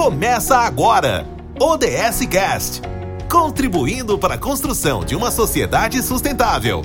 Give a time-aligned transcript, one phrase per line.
[0.00, 1.26] Começa agora!
[1.58, 2.82] ODS Cast
[3.28, 6.82] contribuindo para a construção de uma sociedade sustentável.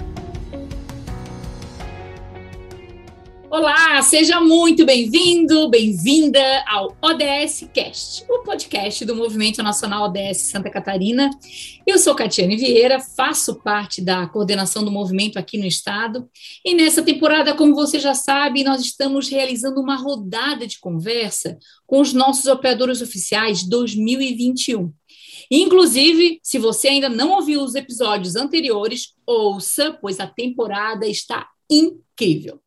[3.52, 11.30] Olá, seja muito bem-vindo, bem-vinda ao ODS Cast, podcast do Movimento Nacional ODS Santa Catarina.
[11.88, 16.30] Eu sou Catiane Vieira, faço parte da coordenação do movimento aqui no estado.
[16.64, 22.02] E nessa temporada, como você já sabe, nós estamos realizando uma rodada de conversa com
[22.02, 24.92] os nossos operadores oficiais 2021.
[25.50, 32.60] Inclusive, se você ainda não ouviu os episódios anteriores, ouça, pois a temporada está incrível.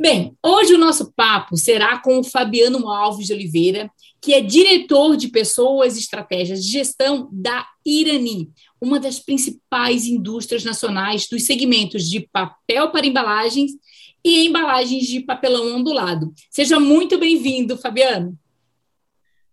[0.00, 3.90] Bem, hoje o nosso papo será com o Fabiano Alves de Oliveira,
[4.22, 8.48] que é diretor de Pessoas e Estratégias de Gestão da Irani,
[8.80, 13.72] uma das principais indústrias nacionais dos segmentos de papel para embalagens
[14.24, 16.32] e embalagens de papelão ondulado.
[16.48, 18.38] Seja muito bem-vindo, Fabiano.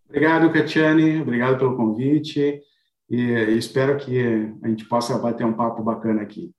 [0.07, 1.21] Obrigado, Catiane.
[1.21, 2.61] Obrigado pelo convite.
[3.09, 3.19] E
[3.57, 4.19] espero que
[4.61, 6.51] a gente possa bater um papo bacana aqui.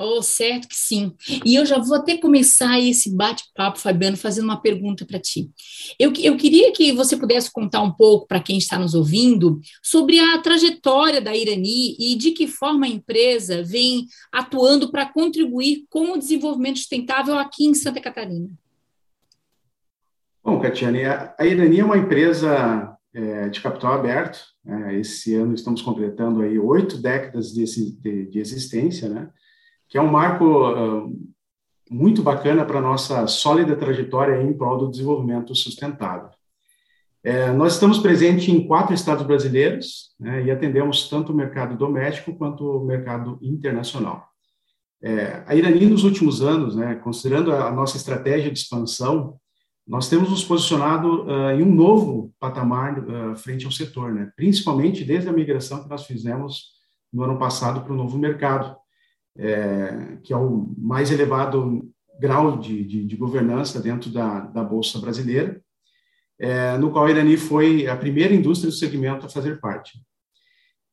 [0.00, 1.12] Oh, certo que sim.
[1.44, 5.50] E eu já vou até começar esse bate-papo, Fabiano, fazendo uma pergunta para ti.
[5.98, 10.20] Eu, eu queria que você pudesse contar um pouco para quem está nos ouvindo sobre
[10.20, 16.12] a trajetória da Irani e de que forma a empresa vem atuando para contribuir com
[16.12, 18.48] o desenvolvimento sustentável aqui em Santa Catarina.
[20.44, 24.38] Bom, Catiane, a Irani é uma empresa é, de capital aberto.
[24.64, 27.64] É, esse ano estamos completando aí oito décadas de,
[28.00, 29.28] de, de existência, né?
[29.88, 31.12] Que é um marco uh,
[31.90, 36.30] muito bacana para a nossa sólida trajetória em prol do desenvolvimento sustentável.
[37.22, 42.34] É, nós estamos presentes em quatro estados brasileiros né, e atendemos tanto o mercado doméstico
[42.34, 44.28] quanto o mercado internacional.
[45.02, 49.36] É, a Irani, nos últimos anos, né, considerando a, nossa estratégia de expansão,
[49.86, 55.04] nós temos nos posicionado uh, em um novo patamar uh, frente ao setor, né, principalmente
[55.04, 56.72] desde a migração que nós fizemos
[57.12, 58.76] no ano passado para o novo mercado,
[59.38, 61.88] é, que é o mais elevado
[62.18, 65.60] grau de, de, de governança dentro da, da Bolsa Brasileira,
[66.38, 70.00] é, no qual a Irani foi a primeira indústria do segmento a fazer parte.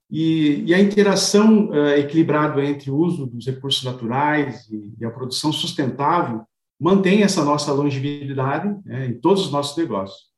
[0.09, 5.09] E, e a interação é, equilibrada entre o uso dos recursos naturais e, e, a
[5.09, 6.43] produção sustentável
[6.79, 10.35] mantém essa nossa longevidade né, em todos os nossos negócios.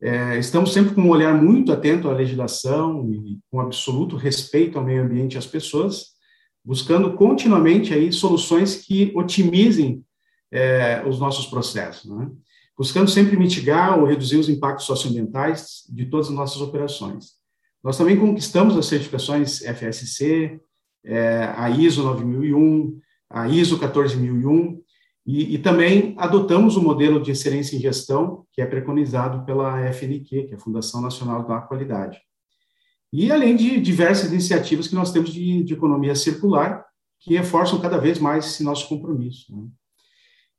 [0.00, 4.84] É, estamos sempre com um olhar muito atento à legislação e com absoluto respeito ao
[4.84, 6.17] meio ambiente e às pessoas,
[6.68, 10.04] buscando continuamente aí soluções que otimizem
[10.52, 12.30] é, os nossos processos, né?
[12.76, 17.38] buscando sempre mitigar ou reduzir os impactos socioambientais de todas as nossas operações.
[17.82, 20.60] Nós também conquistamos as certificações FSC,
[21.06, 24.78] é, a ISO 9001, a ISO 14001,
[25.24, 30.44] e, e, também adotamos o modelo de excelência em gestão, que é preconizado pela FNQ,
[30.44, 32.18] que é a Fundação Nacional da Qualidade.
[33.12, 36.84] E além de diversas iniciativas que nós temos de, de economia circular,
[37.20, 39.54] que reforçam cada vez mais esse nosso compromisso.
[39.54, 39.66] Né?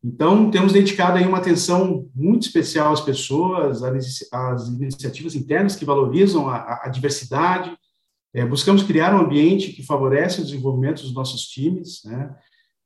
[0.04, 6.50] Então, temos dedicado aí uma atenção muito especial às pessoas, às iniciativas internas que valorizam
[6.50, 7.78] a, a diversidade.
[8.34, 12.34] É, buscamos criar um ambiente que favorece o desenvolvimento dos nossos times, né?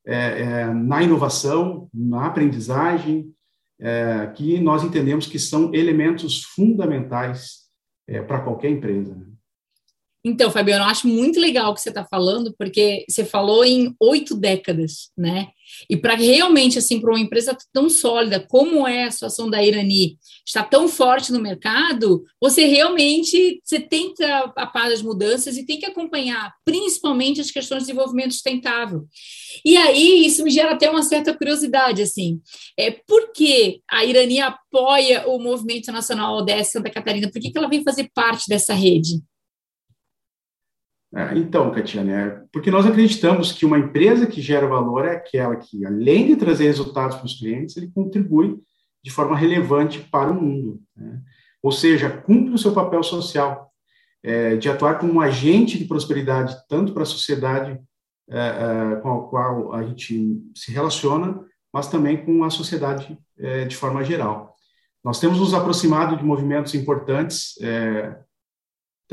[0.06, 3.34] é, é, na inovação, na aprendizagem,
[3.80, 7.64] é, que nós entendemos que são elementos fundamentais
[8.08, 9.14] é, para qualquer empresa.
[9.14, 9.33] Né?
[10.26, 13.94] Então, Fabiano, eu acho muito legal o que você está falando, porque você falou em
[14.00, 15.50] oito décadas, né?
[15.90, 20.18] E para realmente, assim, para uma empresa tão sólida como é a situação da Irani,
[20.46, 25.66] está tão forte no mercado, você realmente você tem que a par das mudanças e
[25.66, 29.06] tem que acompanhar, principalmente as questões de desenvolvimento sustentável.
[29.66, 32.40] E aí, isso me gera até uma certa curiosidade, assim,
[32.78, 37.30] é por que a Irani apoia o Movimento Nacional ODS Santa Catarina?
[37.30, 39.22] Por que, que ela vem fazer parte dessa rede?
[41.16, 45.56] É, então, Catiane, é porque nós acreditamos que uma empresa que gera valor é aquela
[45.56, 48.60] que, além de trazer resultados para os clientes, ele contribui
[49.04, 50.82] de forma relevante para o mundo.
[50.96, 51.22] Né?
[51.62, 53.72] Ou seja, cumpre o seu papel social,
[54.24, 57.80] é, de atuar como um agente de prosperidade, tanto para a sociedade
[58.30, 63.66] é, é, com a qual a gente se relaciona, mas também com a sociedade é,
[63.66, 64.56] de forma geral.
[65.04, 67.56] Nós temos nos aproximado de movimentos importantes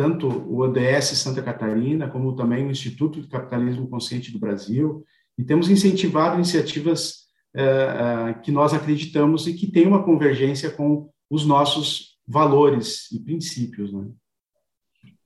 [0.01, 5.05] tanto o ODS Santa Catarina, como também o Instituto de Capitalismo Consciente do Brasil,
[5.37, 11.11] e temos incentivado iniciativas eh, eh, que nós acreditamos e que têm uma convergência com
[11.29, 13.93] os nossos valores e princípios.
[13.93, 14.07] Né?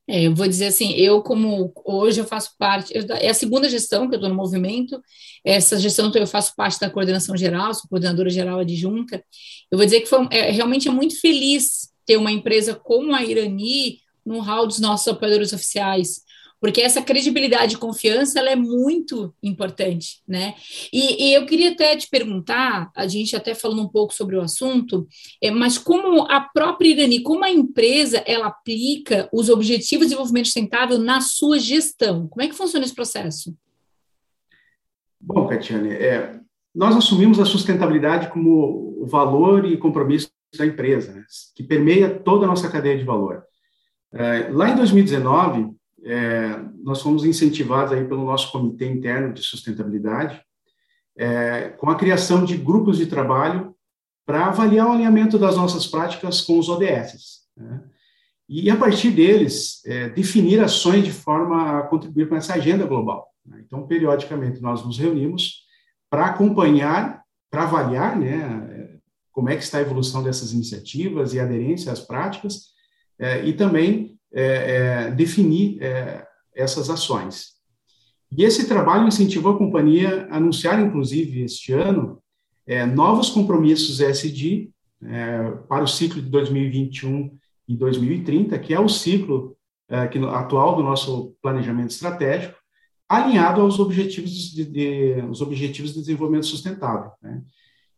[0.08, 3.68] É, eu vou dizer assim, eu como hoje eu faço parte, eu, é a segunda
[3.68, 5.00] gestão que eu estou no movimento,
[5.44, 9.22] essa gestão eu faço parte da coordenação geral, sou coordenadora geral adjunta,
[9.70, 13.22] eu vou dizer que foi, é, realmente é muito feliz ter uma empresa como a
[13.22, 16.22] Irani no hall dos nossos apoiadores oficiais,
[16.64, 20.54] porque essa credibilidade e confiança ela é muito importante, né?
[20.90, 24.40] E, e, eu queria até te perguntar, a gente até falando um pouco sobre o
[24.40, 25.06] assunto,
[25.42, 30.46] é, mas como a própria Irani, como a empresa ela aplica os objetivos de desenvolvimento
[30.46, 32.28] sustentável na sua gestão?
[32.28, 33.54] Como é que funciona esse processo?
[35.20, 36.40] Bom, Catiane, é,
[36.74, 41.24] nós assumimos a sustentabilidade como o valor e compromisso da empresa, né,
[41.54, 43.44] que permeia toda a nossa cadeia de valor.
[44.14, 45.74] É, lá em 2019,
[46.04, 50.40] é, nós fomos incentivados aí pelo nosso comitê interno de sustentabilidade
[51.16, 53.74] é, com a criação de grupos de trabalho
[54.26, 57.40] para avaliar o alinhamento das nossas práticas com os ODS.
[57.56, 57.82] Né?
[58.48, 63.28] E, a partir deles, é, definir ações de forma a contribuir com essa agenda global.
[63.44, 63.62] Né?
[63.66, 65.64] Então, periodicamente, nós nos reunimos
[66.10, 68.98] para acompanhar, para avaliar né,
[69.32, 72.73] como é que está a evolução dessas iniciativas e aderência às práticas,
[73.44, 77.54] e também é, é, definir é, essas ações.
[78.36, 82.20] E esse trabalho incentivou a companhia a anunciar, inclusive, este ano,
[82.66, 87.30] é, novos compromissos é, para o ciclo de 2021
[87.68, 89.56] e 2030, que é o ciclo
[89.88, 92.56] é, que, atual do nosso planejamento estratégico,
[93.08, 97.12] alinhado aos objetivos de, de, os objetivos de desenvolvimento sustentável.
[97.22, 97.40] Né?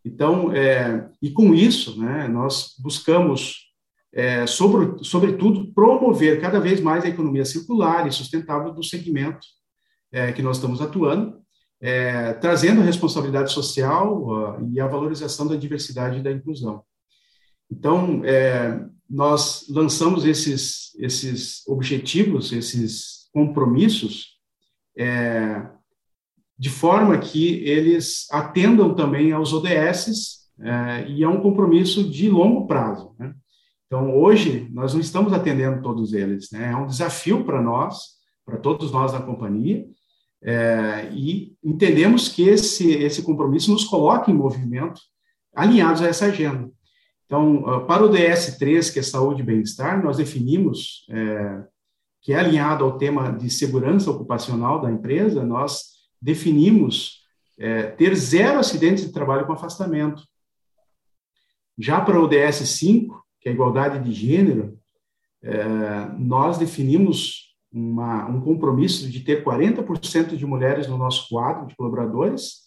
[0.04, 3.65] Então, é, e com isso, né, nós buscamos
[4.16, 9.46] é, sobre, sobretudo, promover cada vez mais a economia circular e sustentável do segmento
[10.10, 11.38] é, que nós estamos atuando,
[11.78, 16.82] é, trazendo a responsabilidade social uh, e a valorização da diversidade e da inclusão.
[17.70, 24.38] Então, é, nós lançamos esses, esses objetivos, esses compromissos,
[24.96, 25.68] é,
[26.58, 32.66] de forma que eles atendam também aos ODS é, e a um compromisso de longo
[32.66, 33.14] prazo.
[33.18, 33.34] Né?
[33.86, 36.72] Então, hoje, nós não estamos atendendo todos eles, né?
[36.72, 39.86] É um desafio para nós, para todos nós da companhia,
[40.42, 45.00] é, e entendemos que esse, esse compromisso nos coloca em movimento,
[45.54, 46.70] alinhados a essa agenda.
[47.24, 51.64] Então, ah, para o DS3, que é saúde e bem-estar, nós definimos, é,
[52.22, 57.24] que é alinhado ao tema de segurança ocupacional da empresa, nós definimos
[57.58, 60.22] é, ter zero acidentes de trabalho com afastamento.
[61.78, 63.08] Já para o DS5,
[63.46, 64.76] que é a igualdade de gênero,
[65.40, 71.76] é, nós definimos uma, um compromisso de ter 40% de mulheres no nosso quadro de
[71.76, 72.62] colaboradores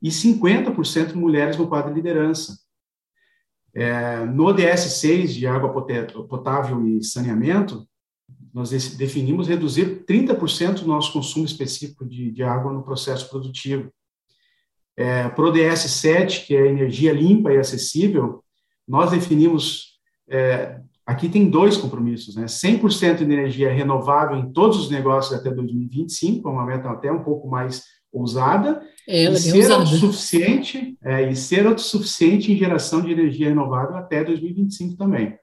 [0.00, 2.56] e 50% de mulheres no quadro de liderança.
[3.74, 5.70] É, no ODS 6 de água
[6.26, 7.86] potável e saneamento,
[8.54, 13.92] nós definimos reduzir 30% do nosso consumo específico de, de água no processo produtivo.
[14.96, 18.42] É, para o ODS 7, que é energia limpa e acessível,
[18.88, 19.93] nós definimos
[20.28, 22.46] é, aqui tem dois compromissos, né?
[22.46, 27.48] 100% de energia renovável em todos os negócios até 2025, uma meta até um pouco
[27.48, 27.82] mais
[28.12, 34.22] ousada, é, e ser autossuficiente, é, e ser autossuficiente em geração de energia renovável até
[34.22, 35.36] 2025 também.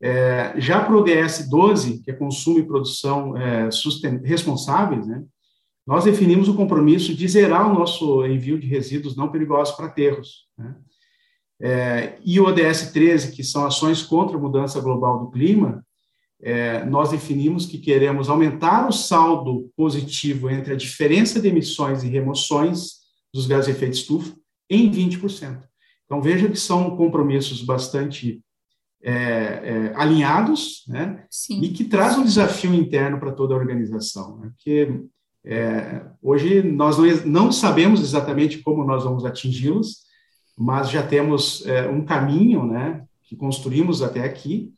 [0.00, 3.68] É, já para o ODS 12, que é consumo e produção é,
[4.24, 5.22] responsáveis, né,
[5.86, 10.46] nós definimos o compromisso de zerar o nosso envio de resíduos não perigosos para aterros.
[10.58, 10.74] Né?
[11.60, 15.84] É, e o ODS 13, que são ações contra a mudança global do clima,
[16.42, 22.08] é, nós definimos que queremos aumentar o saldo positivo entre a diferença de emissões e
[22.08, 22.96] remoções
[23.32, 24.36] dos gases de efeito estufa
[24.68, 25.62] em 20%.
[26.04, 28.40] Então, veja que são compromissos bastante
[29.02, 31.24] é, é, alinhados, né?
[31.30, 31.60] Sim.
[31.62, 34.50] E que traz um desafio interno para toda a organização, né?
[34.50, 35.00] porque
[35.44, 40.05] é, hoje nós não, não sabemos exatamente como nós vamos atingi-los,
[40.56, 44.72] mas já temos é, um caminho, né, que construímos até aqui,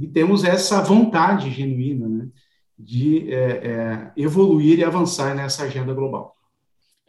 [0.00, 2.28] e temos essa vontade genuína, né,
[2.78, 6.34] de é, é, evoluir e avançar nessa agenda global.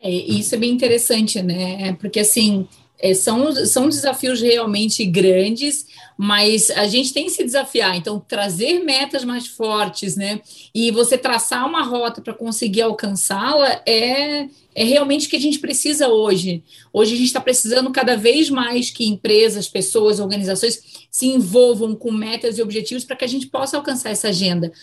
[0.01, 2.67] É, isso é bem interessante, né, porque assim,
[3.01, 5.87] é, são, são desafios realmente grandes,
[6.17, 7.95] mas a gente tem que se desafiar.
[7.95, 10.41] Então, trazer metas mais fortes, né?
[10.75, 15.59] E você traçar uma rota para conseguir alcançá-la é, é realmente o que a gente
[15.59, 16.61] precisa hoje.
[16.91, 22.11] Hoje a gente está precisando cada vez mais que empresas, pessoas, organizações se envolvam com
[22.11, 24.73] metas e objetivos para que a gente possa alcançar essa agenda.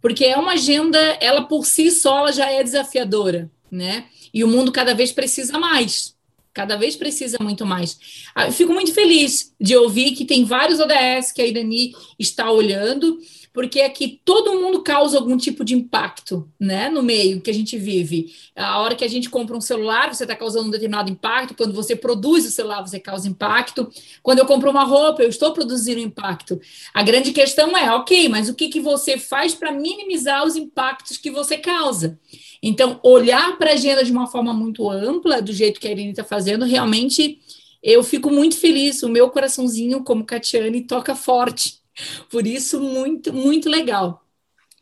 [0.00, 4.04] Porque é uma agenda, ela por si só ela já é desafiadora, né?
[4.32, 6.13] E o mundo cada vez precisa mais
[6.54, 7.98] cada vez precisa muito mais.
[8.34, 12.50] Ah, eu fico muito feliz de ouvir que tem vários ODS que a Irani está
[12.50, 13.18] olhando,
[13.54, 17.78] porque aqui todo mundo causa algum tipo de impacto, né, no meio que a gente
[17.78, 18.34] vive.
[18.56, 21.54] A hora que a gente compra um celular, você está causando um determinado impacto.
[21.54, 23.88] Quando você produz o celular, você causa impacto.
[24.24, 26.60] Quando eu compro uma roupa, eu estou produzindo impacto.
[26.92, 31.16] A grande questão é, ok, mas o que, que você faz para minimizar os impactos
[31.16, 32.18] que você causa?
[32.60, 36.10] Então, olhar para a agenda de uma forma muito ampla, do jeito que a Irene
[36.10, 37.38] está fazendo, realmente
[37.80, 39.04] eu fico muito feliz.
[39.04, 41.83] O meu coraçãozinho, como Catiane, toca forte.
[42.30, 44.24] Por isso, muito, muito legal.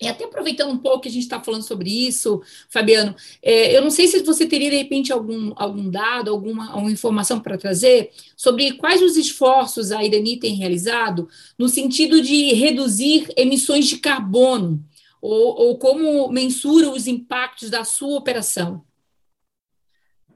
[0.03, 3.83] E até aproveitando um pouco que a gente está falando sobre isso, Fabiano, é, eu
[3.83, 8.11] não sei se você teria, de repente, algum, algum dado, alguma, alguma informação para trazer
[8.37, 14.85] sobre quais os esforços a Irani tem realizado no sentido de reduzir emissões de carbono
[15.21, 18.85] ou, ou como mensura os impactos da sua operação?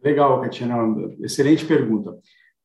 [0.01, 0.77] Legal, Katina,
[1.21, 2.13] excelente pergunta.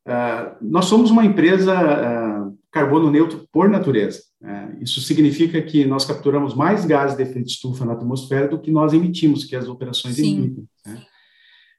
[0.05, 4.21] Uh, nós somos uma empresa uh, carbono neutro por natureza.
[4.41, 8.71] Uh, isso significa que nós capturamos mais gases de efeito estufa na atmosfera do que
[8.71, 10.37] nós emitimos, que as operações Sim.
[10.37, 10.67] emitem.
[10.85, 11.05] Né?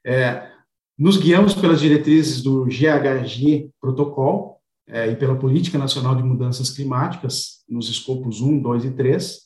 [0.04, 0.52] É,
[0.98, 7.64] nos guiamos pelas diretrizes do GHG Protocol é, e pela Política Nacional de Mudanças Climáticas,
[7.68, 9.38] nos escopos 1, 2 e 3,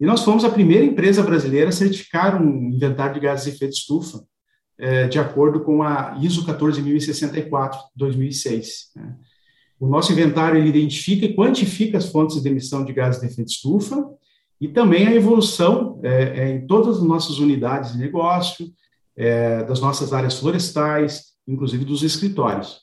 [0.00, 3.74] e nós fomos a primeira empresa brasileira a certificar um inventário de gases de efeito
[3.74, 4.24] estufa,
[4.78, 8.92] é, de acordo com a ISO 14064 2006.
[8.96, 9.16] Né?
[9.80, 13.48] O nosso inventário ele identifica e quantifica as fontes de emissão de gases de efeito
[13.48, 14.06] estufa
[14.60, 18.70] e também a evolução é, é, em todas as nossas unidades de negócio,
[19.16, 22.82] é, das nossas áreas florestais, inclusive dos escritórios.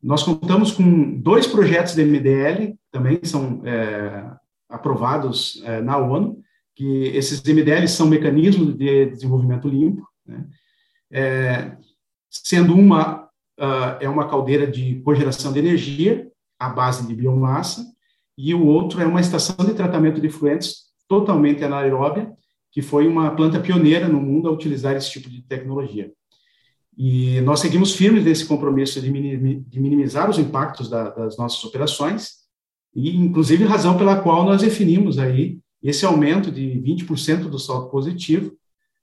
[0.00, 4.30] Nós contamos com dois projetos de MDL, também são é,
[4.68, 6.40] aprovados é, na ONU,
[6.76, 10.46] que esses MDLs são mecanismos de desenvolvimento limpo, né?
[11.10, 11.76] é,
[12.30, 13.28] sendo uma
[13.58, 16.27] uh, é uma caldeira de cogeração de energia
[16.58, 17.84] à base de biomassa
[18.36, 22.32] e o outro é uma estação de tratamento de efluentes totalmente anaeróbia,
[22.70, 26.12] que foi uma planta pioneira no mundo a utilizar esse tipo de tecnologia.
[26.96, 32.38] E nós seguimos firmes nesse compromisso de minimizar os impactos da, das nossas operações,
[32.94, 38.52] e inclusive razão pela qual nós definimos aí esse aumento de 20% do saldo positivo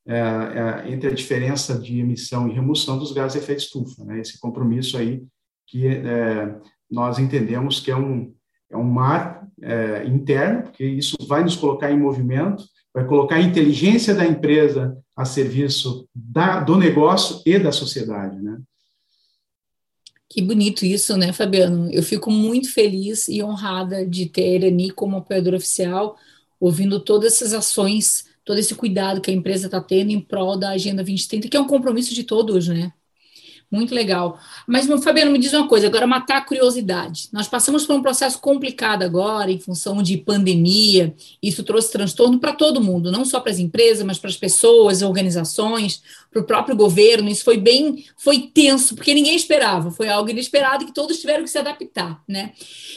[0.08, 4.20] é, é, entre a diferença de emissão e remoção dos gases de efeito estufa, né?
[4.20, 5.24] esse compromisso aí
[5.68, 8.34] que é, nós entendemos que é um,
[8.70, 12.64] é um mar é, interno, porque isso vai nos colocar em movimento,
[12.94, 18.58] vai colocar a inteligência da empresa a serviço da, do negócio e da sociedade, né?
[20.30, 21.90] Que bonito isso, né, Fabiano?
[21.92, 26.18] Eu fico muito feliz e honrada de ter a Irani como apoiadora oficial,
[26.60, 30.72] ouvindo todas essas ações, todo esse cuidado que a empresa está tendo em prol da
[30.72, 32.92] Agenda 2030, que é um compromisso de todos, né?
[33.70, 34.40] Muito legal.
[34.68, 37.30] Mas, meu Fabiano, me diz uma coisa, agora matar a curiosidade.
[37.34, 42.54] Nós passamos por um processo complicado agora, em função de pandemia, isso trouxe transtorno para
[42.54, 46.76] todo mundo, não só para as empresas, mas para as pessoas, organizações, para o próprio
[46.76, 47.30] governo.
[47.30, 51.50] Isso foi bem, foi tenso, porque ninguém esperava, foi algo inesperado que todos tiveram que
[51.50, 52.52] se adaptar, né?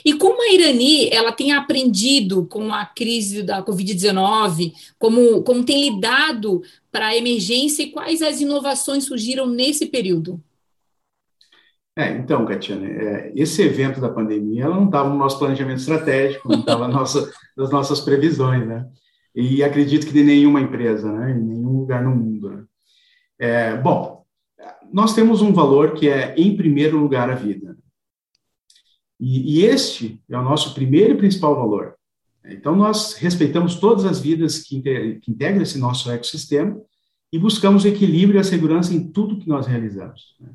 [0.05, 5.81] E como a Irani, ela tem aprendido com a crise da Covid-19, como, como tem
[5.81, 10.43] lidado para a emergência e quais as inovações surgiram nesse período?
[11.99, 16.49] É, então, Catiane, é, esse evento da pandemia ela não estava no nosso planejamento estratégico,
[16.49, 17.29] não estava nossa,
[17.59, 18.89] nas nossas previsões, né?
[19.35, 21.33] E acredito que de nenhuma empresa, né?
[21.33, 22.51] Em nenhum lugar no mundo.
[22.51, 22.65] Né?
[23.41, 24.25] É, bom,
[24.93, 27.77] nós temos um valor que é, em primeiro lugar, a vida.
[29.19, 31.97] E, e este é o nosso primeiro e principal valor.
[32.45, 36.81] Então, nós respeitamos todas as vidas que, que integram esse nosso ecossistema
[37.33, 40.37] e buscamos o equilíbrio e a segurança em tudo que nós realizamos.
[40.41, 40.49] Né?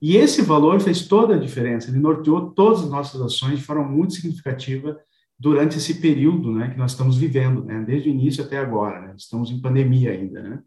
[0.00, 3.84] E esse valor fez toda a diferença, ele norteou todas as nossas ações de forma
[3.84, 4.98] muito significativa
[5.38, 9.00] durante esse período né, que nós estamos vivendo, né, desde o início até agora.
[9.00, 10.42] Né, estamos em pandemia ainda.
[10.42, 10.62] Né.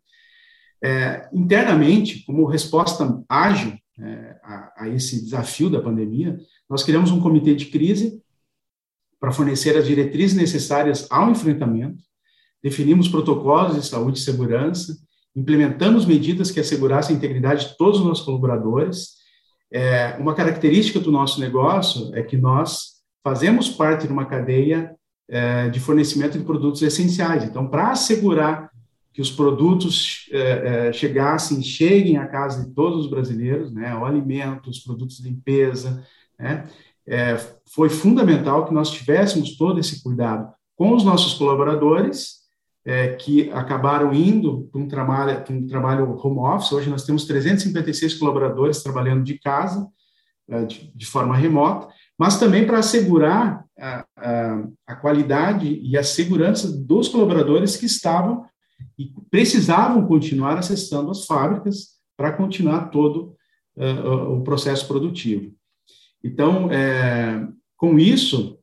[0.84, 6.38] É, internamente, como resposta ágil é, a, a, esse desafio da pandemia,
[6.70, 8.22] nós criamos um comitê de crise
[9.20, 12.04] para fornecer as diretrizes necessárias ao enfrentamento,
[12.62, 14.96] definimos protocolos de saúde e segurança,
[15.36, 19.17] implementamos medidas que assegurassem a integridade de todos os nossos colaboradores
[19.72, 24.96] é, uma característica do nosso negócio é que nós fazemos parte de uma cadeia
[25.30, 27.44] é, de fornecimento de produtos essenciais.
[27.44, 28.72] Então, para assegurar
[29.14, 30.40] que os produtos é,
[30.90, 35.24] é, chegassem, cheguem à casa de todos os brasileiros, né, o alimento, os produtos de
[35.24, 36.04] limpeza,
[36.40, 36.66] né,
[37.06, 42.47] é, foi fundamental que nós tivéssemos todo esse cuidado com os nossos colaboradores
[42.88, 46.72] é, que acabaram indo para um trabalho, um trabalho home office.
[46.72, 49.86] Hoje nós temos 356 colaboradores trabalhando de casa,
[50.66, 56.72] de, de, forma remota, mas também para assegurar a, a, a, qualidade e a segurança
[56.72, 58.46] dos colaboradores que estavam
[58.98, 63.36] e precisavam continuar acessando as fábricas para continuar todo
[63.76, 65.54] uh, o processo produtivo.
[66.24, 68.58] Então, é, com isso,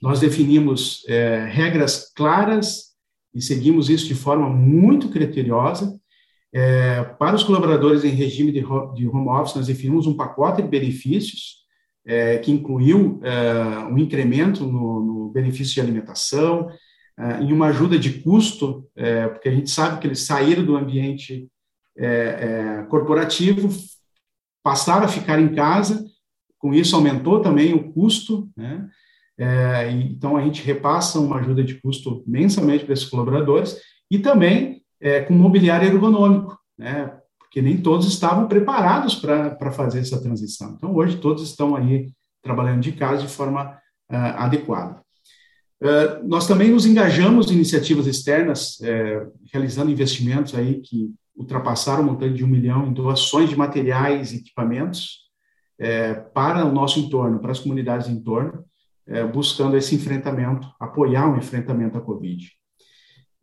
[0.00, 2.91] nós definimos é, regras claras
[3.34, 5.98] e seguimos isso de forma muito criteriosa.
[6.54, 10.68] É, para os colaboradores em regime de, de home office, nós definimos um pacote de
[10.68, 11.62] benefícios
[12.04, 16.68] é, que incluiu é, um incremento no, no, benefício de alimentação,
[17.18, 20.76] é, e uma ajuda de custo, é, porque a gente sabe que eles saíram do
[20.76, 21.48] ambiente
[22.88, 23.68] corporativo,
[24.62, 26.02] passaram a ficar em casa,
[26.58, 28.88] com isso aumentou também o custo, né?
[29.38, 33.78] É, então a gente repassa uma ajuda de custo mensalmente para esses colaboradores
[34.10, 37.18] e também é, com mobiliário ergonômico, né?
[37.38, 40.74] Porque nem todos estavam preparados para fazer essa transição.
[40.76, 42.10] Então hoje todos estão aí
[42.42, 43.78] trabalhando de casa de forma
[44.10, 45.00] uh, adequada.
[45.82, 52.06] Uh, nós também nos engajamos em iniciativas externas, uh, realizando investimentos aí que ultrapassaram o
[52.06, 55.22] montante de um milhão em doações de materiais e equipamentos
[55.78, 58.64] é, para o nosso entorno, para as comunidades em torno,
[59.06, 62.50] é, buscando esse enfrentamento, apoiar o enfrentamento à Covid.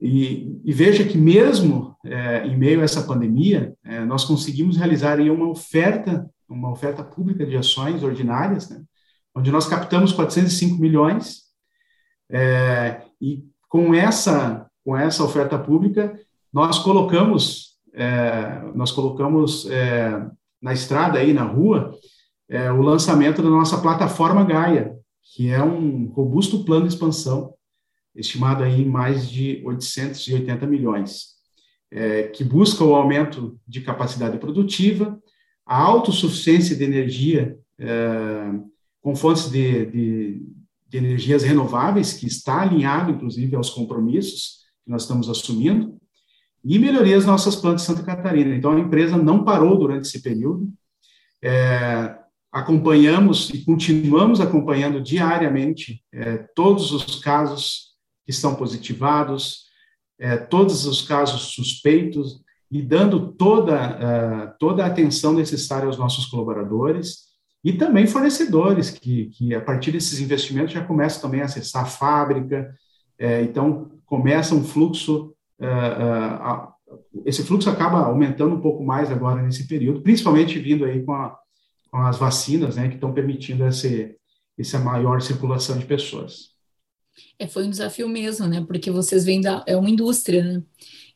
[0.01, 5.19] E, e veja que mesmo é, em meio a essa pandemia, é, nós conseguimos realizar
[5.19, 8.81] aí uma oferta, uma oferta pública de ações ordinárias, né,
[9.35, 11.43] onde nós captamos 405 milhões,
[12.31, 16.17] é, e com essa, com essa oferta pública,
[16.51, 20.25] nós colocamos é, nós colocamos é,
[20.61, 21.93] na estrada aí na rua
[22.47, 27.53] é, o lançamento da nossa plataforma Gaia, que é um robusto plano de expansão
[28.15, 31.35] estimado aí em mais de 880 milhões,
[31.91, 35.19] é, que busca o aumento de capacidade produtiva,
[35.65, 38.51] a autossuficiência de energia é,
[39.01, 40.41] com fontes de, de,
[40.87, 45.97] de energias renováveis, que está alinhado, inclusive, aos compromissos que nós estamos assumindo,
[46.63, 48.53] e melhorias nas nossas plantas de Santa Catarina.
[48.53, 50.69] Então, a empresa não parou durante esse período.
[51.41, 52.18] É,
[52.51, 57.89] acompanhamos e continuamos acompanhando diariamente é, todos os casos
[58.25, 59.65] que estão positivados,
[60.19, 66.27] é, todos os casos suspeitos e dando toda, uh, toda a atenção necessária aos nossos
[66.27, 67.29] colaboradores
[67.63, 71.87] e também fornecedores, que, que a partir desses investimentos já começam também a acessar a
[71.87, 72.71] fábrica,
[73.17, 76.79] é, então começa um fluxo uh, uh,
[77.25, 81.37] esse fluxo acaba aumentando um pouco mais agora nesse período, principalmente vindo aí com, a,
[81.91, 84.15] com as vacinas, né, que estão permitindo esse,
[84.57, 86.49] essa maior circulação de pessoas.
[87.37, 90.63] É, foi um desafio mesmo, né, porque vocês vêm da, é uma indústria, né,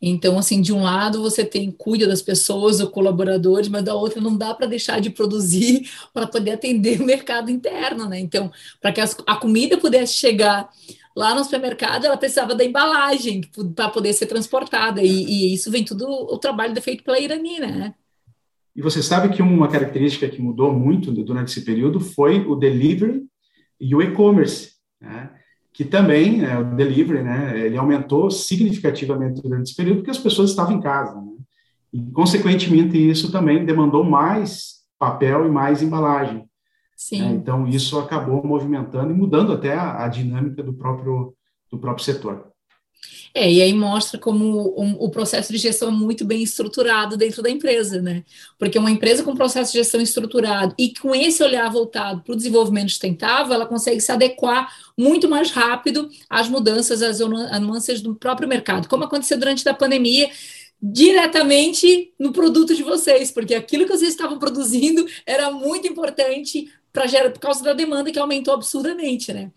[0.06, 4.20] então, assim, de um lado você tem, cuida das pessoas, o colaboradores, mas da outra
[4.20, 8.20] não dá para deixar de produzir para poder atender o mercado interno, né?
[8.20, 10.70] Então, para que as, a comida pudesse chegar
[11.16, 13.42] lá no supermercado ela precisava da embalagem
[13.76, 17.96] para poder ser transportada, e, e, isso vem tudo o trabalho feito pela Irani, né?
[18.76, 23.24] E você sabe que uma característica que mudou muito durante esse período foi o delivery
[23.80, 25.30] e o e-commerce, né?
[25.74, 30.52] que também, né, o delivery, né, ele aumentou significativamente durante esse período porque as pessoas
[30.52, 31.32] estavam em casa, né?
[31.92, 36.46] E, consequentemente, isso também demandou mais papel e mais embalagem.
[36.96, 37.22] Sim.
[37.22, 41.36] É, então, isso acabou movimentando e mudando até a, a, dinâmica do próprio,
[41.72, 42.52] do próprio setor.
[43.36, 47.50] É, e aí mostra como o processo de gestão é muito bem estruturado dentro da
[47.50, 48.24] empresa, né?
[48.60, 52.36] Porque uma empresa com processo de gestão estruturado e com esse olhar voltado para o
[52.36, 58.48] desenvolvimento sustentável, ela consegue se adequar muito mais rápido às mudanças, às nuances do próprio
[58.48, 60.30] mercado, como aconteceu durante a pandemia,
[60.80, 67.08] diretamente no produto de vocês, porque aquilo que vocês estavam produzindo era muito importante para
[67.08, 69.52] gerar por causa da demanda que aumentou absurdamente, né?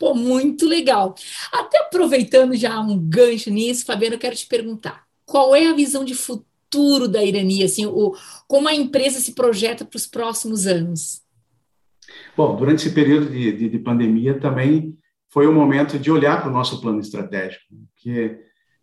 [0.00, 1.14] Pô, muito legal.
[1.52, 6.02] Até aproveitando já um gancho nisso, Fabiano, eu quero te perguntar: qual é a visão
[6.02, 8.16] de futuro da Irani, assim, o,
[8.48, 11.20] como a empresa se projeta para os próximos anos?
[12.34, 14.96] Bom, durante esse período de, de, de pandemia também
[15.28, 18.38] foi o momento de olhar para o nosso plano estratégico, porque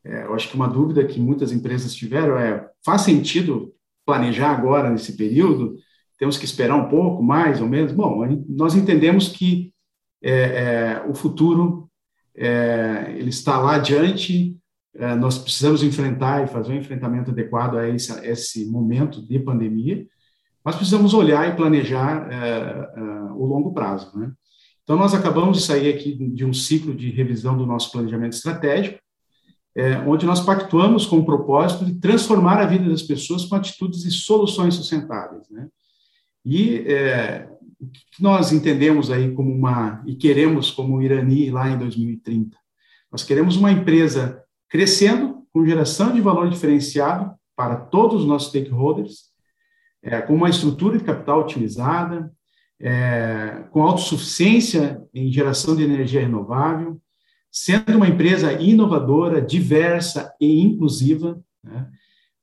[0.06, 3.74] é, eu acho que uma dúvida que muitas empresas tiveram é: faz sentido
[4.06, 5.78] planejar agora nesse período?
[6.18, 7.92] temos que esperar um pouco, mais ou menos.
[7.92, 9.72] Bom, nós entendemos que
[10.22, 11.90] é, é, o futuro
[12.36, 14.56] é, ele está lá adiante,
[14.96, 19.40] é, nós precisamos enfrentar e fazer um enfrentamento adequado a esse, a esse momento de
[19.40, 20.06] pandemia,
[20.64, 23.02] mas precisamos olhar e planejar é, é,
[23.34, 24.18] o longo prazo.
[24.18, 24.32] Né?
[24.84, 29.00] Então, nós acabamos de sair aqui de um ciclo de revisão do nosso planejamento estratégico,
[30.08, 34.12] onde nós pactuamos com o propósito de transformar a vida das pessoas com atitudes e
[34.12, 35.48] soluções sustentáveis.
[35.52, 35.68] Né?
[36.44, 37.48] E é,
[37.80, 42.58] o que nós entendemos aí como uma, e queremos como Irani lá em 2030?
[43.12, 49.32] Nós queremos uma empresa crescendo, com geração de valor diferenciado para todos os nossos stakeholders,
[50.04, 52.32] é, com uma estrutura de capital otimizada,
[52.80, 57.02] é, com autossuficiência em geração de energia renovável,
[57.52, 61.90] sendo uma empresa inovadora, diversa e inclusiva, né?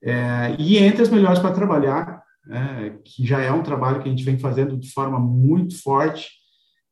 [0.03, 2.99] é, e entre as melhores para trabalhar, né?
[3.05, 6.31] que já é um trabalho que a gente vem fazendo de forma muito forte.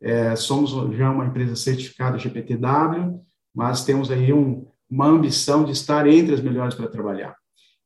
[0.00, 3.20] É, somos já uma empresa certificada GPTW,
[3.54, 7.36] mas temos aí um, uma ambição de estar entre as melhores para trabalhar.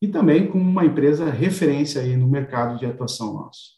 [0.01, 3.77] E também com uma empresa referência aí no mercado de atuação nosso.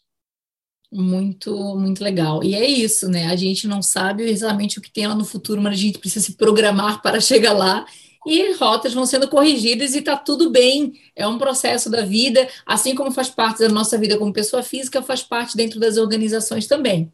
[0.92, 2.42] Muito, muito legal.
[2.42, 3.26] E é isso, né?
[3.26, 6.24] A gente não sabe exatamente o que tem lá no futuro, mas a gente precisa
[6.24, 7.86] se programar para chegar lá
[8.26, 10.92] e rotas vão sendo corrigidas e está tudo bem.
[11.16, 15.02] É um processo da vida, assim como faz parte da nossa vida como pessoa física,
[15.02, 17.12] faz parte dentro das organizações também.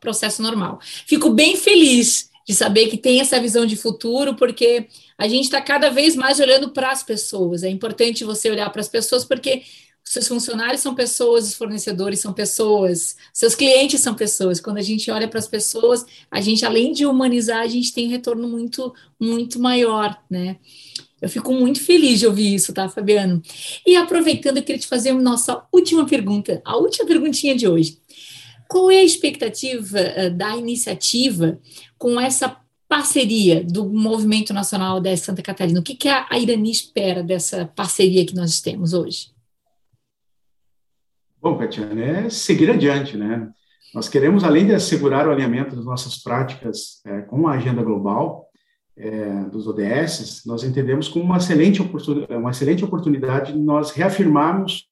[0.00, 0.78] Processo normal.
[0.82, 4.86] Fico bem feliz de saber que tem essa visão de futuro, porque
[5.18, 7.62] a gente está cada vez mais olhando para as pessoas.
[7.62, 9.62] É importante você olhar para as pessoas, porque
[10.08, 14.58] seus funcionários são pessoas, os fornecedores são pessoas, seus clientes são pessoas.
[14.58, 18.06] Quando a gente olha para as pessoas, a gente, além de humanizar, a gente tem
[18.06, 20.56] um retorno muito, muito maior, né?
[21.20, 23.42] Eu fico muito feliz de ouvir isso, tá, Fabiano?
[23.86, 27.98] E aproveitando, eu queria te fazer a nossa última pergunta, a última perguntinha de hoje.
[28.66, 31.60] Qual é a expectativa uh, da iniciativa
[31.98, 32.56] com essa
[32.88, 35.80] parceria do Movimento Nacional da Santa Catarina?
[35.80, 39.36] O que, que a Irani espera dessa parceria que nós temos hoje?
[41.40, 43.48] Bom, Catiane, é seguir adiante, né?
[43.94, 48.48] Nós queremos, além de assegurar o alinhamento das nossas práticas é, com a agenda global
[48.96, 51.80] é, dos ODS, nós entendemos como uma excelente,
[52.30, 54.88] uma excelente oportunidade de nós reafirmarmos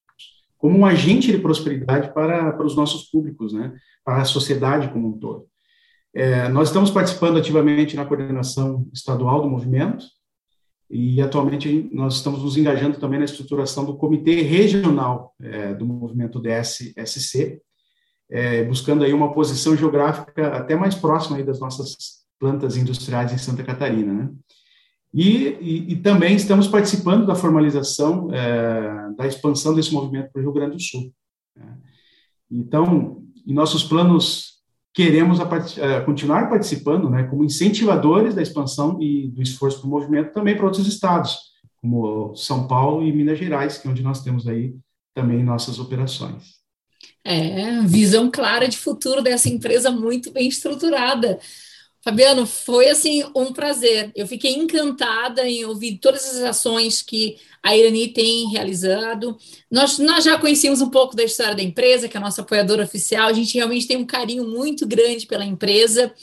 [0.57, 3.73] como um agente de prosperidade para, para os nossos públicos, né?
[4.03, 5.45] para a sociedade como um todo.
[6.15, 10.05] É, nós estamos participando ativamente na coordenação estadual do movimento,
[10.89, 16.39] e atualmente nós estamos nos engajando também na estruturação do comitê regional é, do movimento
[16.39, 17.61] DS-SC,
[18.29, 23.37] é, buscando aí uma posição geográfica até mais próxima aí das nossas plantas industriais em
[23.37, 24.29] Santa Catarina, né?
[25.13, 30.43] E, e, e também estamos participando da formalização é, da expansão desse movimento para o
[30.43, 31.13] Rio Grande do Sul.
[31.55, 31.77] Né?
[32.51, 34.56] Então, em nossos planos
[34.97, 40.33] queremos a, a, continuar participando, né, como incentivadores da expansão e do esforço do movimento
[40.33, 41.37] também para outros estados,
[41.79, 44.73] como São Paulo e Minas Gerais, que é onde nós temos aí
[45.13, 46.57] também nossas operações.
[47.23, 51.37] É, visão clara de futuro dessa empresa muito bem estruturada.
[52.07, 54.13] Fabiano, foi assim um prazer.
[54.15, 59.37] Eu fiquei encantada em ouvir todas as ações que a Irani tem realizado.
[59.69, 62.85] Nós, nós já conhecíamos um pouco da história da empresa, que é a nossa apoiadora
[62.85, 63.27] oficial.
[63.27, 66.13] A gente realmente tem um carinho muito grande pela empresa,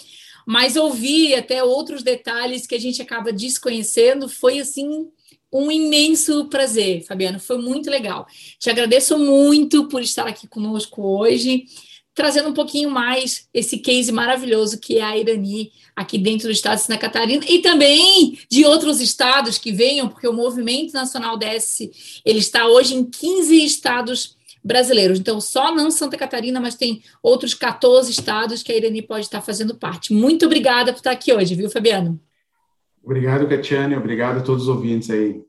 [0.46, 5.06] mas ouvir até outros detalhes que a gente acaba desconhecendo foi assim
[5.52, 7.38] um imenso prazer, Fabiano.
[7.38, 8.26] Foi muito legal.
[8.58, 11.66] Te agradeço muito por estar aqui conosco hoje
[12.14, 16.76] trazendo um pouquinho mais esse case maravilhoso que é a Irani aqui dentro do estado
[16.76, 21.80] de Santa Catarina e também de outros estados que venham, porque o Movimento Nacional DS,
[22.24, 25.18] ele está hoje em 15 estados brasileiros.
[25.18, 29.42] Então, só não Santa Catarina, mas tem outros 14 estados que a Irani pode estar
[29.42, 30.12] fazendo parte.
[30.12, 32.18] Muito obrigada por estar aqui hoje, viu, Fabiano?
[33.02, 33.94] Obrigado, Catiane.
[33.96, 35.42] Obrigado a todos os ouvintes aí.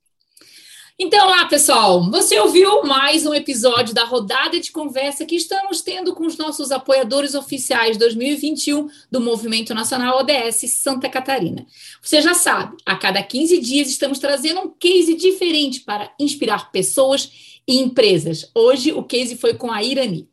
[0.98, 6.16] Então, lá, pessoal, você ouviu mais um episódio da rodada de conversa que estamos tendo
[6.16, 11.66] com os nossos apoiadores oficiais 2021 do Movimento Nacional ODS Santa Catarina.
[12.02, 17.55] Você já sabe, a cada 15 dias estamos trazendo um case diferente para inspirar pessoas
[17.68, 18.50] e empresas.
[18.54, 20.28] Hoje, o case foi com a Irani.